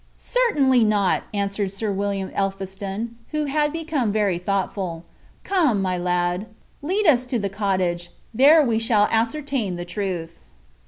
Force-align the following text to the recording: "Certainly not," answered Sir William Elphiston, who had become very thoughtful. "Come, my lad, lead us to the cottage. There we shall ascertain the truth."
"Certainly 0.17 0.83
not," 0.83 1.25
answered 1.31 1.71
Sir 1.71 1.91
William 1.91 2.31
Elphiston, 2.33 3.15
who 3.29 3.45
had 3.45 3.71
become 3.71 4.11
very 4.11 4.39
thoughtful. 4.39 5.03
"Come, 5.43 5.79
my 5.79 5.95
lad, 5.95 6.47
lead 6.81 7.05
us 7.05 7.23
to 7.25 7.37
the 7.37 7.49
cottage. 7.49 8.09
There 8.33 8.63
we 8.65 8.79
shall 8.79 9.07
ascertain 9.11 9.75
the 9.75 9.85
truth." 9.85 10.39